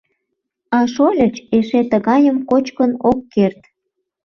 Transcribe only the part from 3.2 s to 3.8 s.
керт.